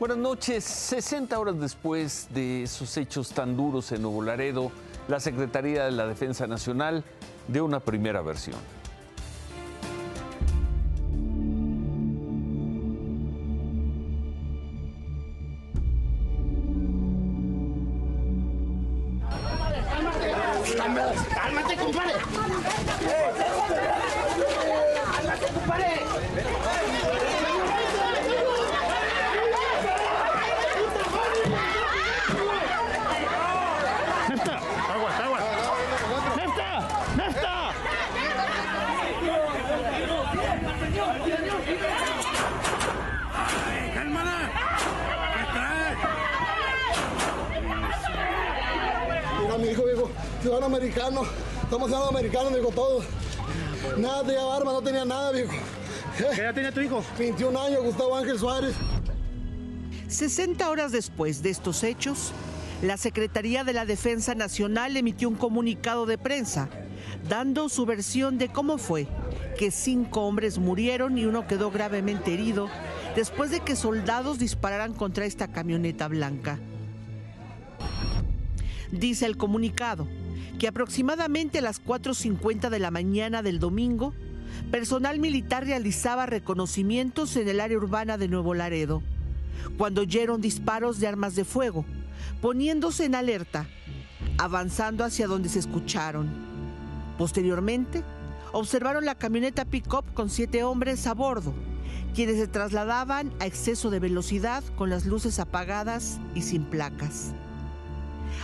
[0.00, 0.64] Buenas noches.
[0.64, 4.72] 60 horas después de esos hechos tan duros en Nuevo Laredo,
[5.08, 7.04] la Secretaría de la Defensa Nacional
[7.48, 8.56] dio una primera versión.
[21.34, 22.14] ¡Cálmate, compadre!
[50.70, 51.22] Ciudadano americano.
[51.62, 53.04] Estamos ciudadanos americanos, viejo, todos.
[53.98, 55.52] Nada, tenía arma, no tenía nada, viejo.
[56.16, 57.04] ¿Qué edad tenía tu hijo?
[57.18, 58.74] 21 años, Gustavo Ángel Suárez.
[60.08, 62.32] 60 horas después de estos hechos,
[62.82, 66.68] la Secretaría de la Defensa Nacional emitió un comunicado de prensa
[67.28, 69.06] dando su versión de cómo fue
[69.58, 72.68] que cinco hombres murieron y uno quedó gravemente herido
[73.14, 76.58] después de que soldados dispararan contra esta camioneta blanca.
[78.92, 80.08] Dice el comunicado
[80.58, 84.12] que aproximadamente a las 4.50 de la mañana del domingo,
[84.70, 89.02] personal militar realizaba reconocimientos en el área urbana de Nuevo Laredo,
[89.78, 91.86] cuando oyeron disparos de armas de fuego,
[92.42, 93.68] poniéndose en alerta,
[94.38, 96.28] avanzando hacia donde se escucharon.
[97.16, 98.02] Posteriormente,
[98.52, 101.54] observaron la camioneta pick-up con siete hombres a bordo,
[102.14, 107.32] quienes se trasladaban a exceso de velocidad con las luces apagadas y sin placas.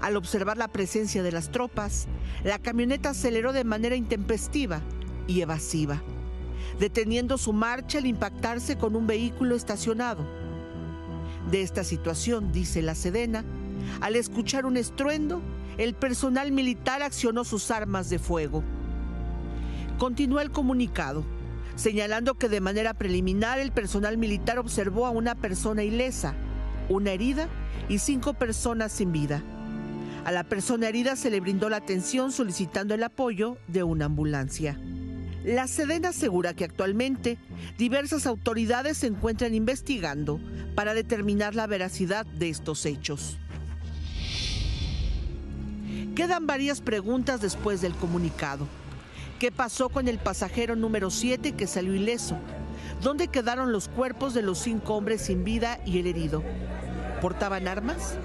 [0.00, 2.06] Al observar la presencia de las tropas,
[2.42, 4.80] la camioneta aceleró de manera intempestiva
[5.26, 6.02] y evasiva,
[6.78, 10.26] deteniendo su marcha al impactarse con un vehículo estacionado.
[11.50, 13.44] De esta situación, dice la Sedena,
[14.00, 15.42] al escuchar un estruendo,
[15.78, 18.62] el personal militar accionó sus armas de fuego.
[19.98, 21.24] Continúa el comunicado,
[21.76, 26.34] señalando que de manera preliminar el personal militar observó a una persona ilesa,
[26.88, 27.48] una herida
[27.88, 29.42] y cinco personas sin vida.
[30.24, 34.80] A la persona herida se le brindó la atención solicitando el apoyo de una ambulancia.
[35.44, 37.36] La Sedena asegura que actualmente
[37.76, 40.40] diversas autoridades se encuentran investigando
[40.74, 43.38] para determinar la veracidad de estos hechos.
[46.16, 48.66] Quedan varias preguntas después del comunicado.
[49.38, 52.38] ¿Qué pasó con el pasajero número 7 que salió ileso?
[53.02, 56.42] ¿Dónde quedaron los cuerpos de los cinco hombres sin vida y el herido?
[57.20, 58.16] ¿Portaban armas?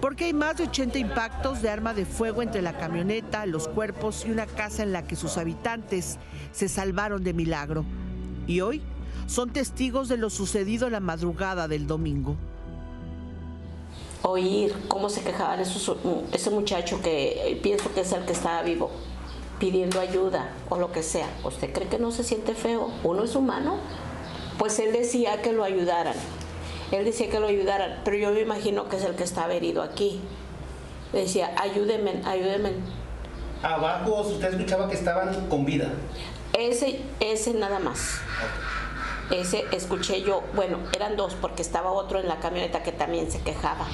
[0.00, 4.24] Porque hay más de 80 impactos de arma de fuego entre la camioneta, los cuerpos
[4.26, 6.18] y una casa en la que sus habitantes
[6.52, 7.84] se salvaron de milagro.
[8.46, 8.82] Y hoy
[9.26, 12.36] son testigos de lo sucedido la madrugada del domingo.
[14.22, 18.90] Oír cómo se quejaban ese muchacho que eh, pienso que es el que estaba vivo,
[19.58, 21.28] pidiendo ayuda o lo que sea.
[21.44, 22.90] ¿Usted cree que no se siente feo?
[23.02, 23.78] ¿Uno es humano?
[24.58, 26.16] Pues él decía que lo ayudaran.
[26.92, 29.82] Él decía que lo ayudaran, pero yo me imagino que es el que estaba herido
[29.82, 30.20] aquí.
[31.12, 32.72] Le decía, ayúdenme, ayúdenme.
[33.62, 35.90] Abajo usted escuchaba que estaban con vida.
[36.56, 38.20] Ese, ese nada más.
[39.30, 43.40] Ese escuché yo, bueno, eran dos porque estaba otro en la camioneta que también se
[43.40, 43.86] quejaba.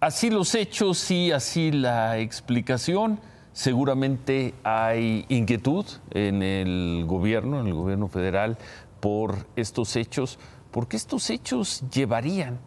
[0.00, 3.20] Así los hechos y así la explicación.
[3.58, 8.56] Seguramente hay inquietud en el gobierno, en el gobierno federal,
[9.00, 10.38] por estos hechos,
[10.70, 12.60] porque estos hechos llevarían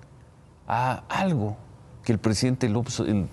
[0.68, 1.56] a algo
[2.04, 2.70] que el presidente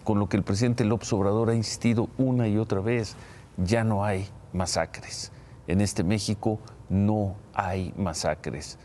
[0.04, 3.16] con lo que el presidente López Obrador ha insistido una y otra vez,
[3.56, 5.32] ya no hay masacres.
[5.66, 8.78] En este México no hay masacres.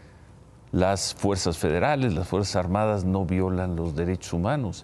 [0.71, 4.83] Las fuerzas federales, las fuerzas armadas no violan los derechos humanos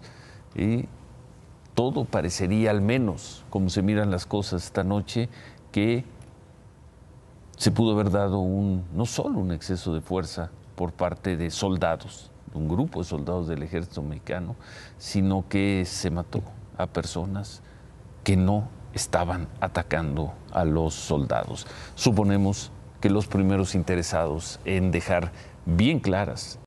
[0.56, 0.86] y
[1.80, 5.30] todo parecería, al menos como se miran las cosas esta noche,
[5.72, 6.04] que
[7.56, 12.32] se pudo haber dado un, no solo un exceso de fuerza por parte de soldados,
[12.54, 14.58] un grupo de soldados del ejército mexicano,
[14.98, 16.42] sino que se mató
[16.78, 17.62] a personas
[18.26, 21.66] que no estaban atacando a los soldados.
[21.96, 25.32] Suponemos que los primeros interesados en dejar
[25.66, 26.60] bien claras